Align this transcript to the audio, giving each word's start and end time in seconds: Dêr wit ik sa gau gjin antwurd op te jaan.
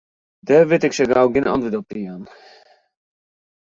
Dêr 0.47 0.63
wit 0.69 0.87
ik 0.87 0.95
sa 0.95 1.05
gau 1.11 1.27
gjin 1.31 1.49
antwurd 1.53 1.77
op 1.79 1.87
te 1.91 1.97
jaan. 2.05 2.23